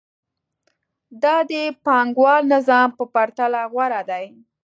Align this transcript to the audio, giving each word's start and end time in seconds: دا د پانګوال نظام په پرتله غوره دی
دا 1.23 1.35
د 1.51 1.53
پانګوال 1.85 2.41
نظام 2.53 2.89
په 2.97 3.03
پرتله 3.13 3.61
غوره 3.71 4.01
دی 4.09 4.25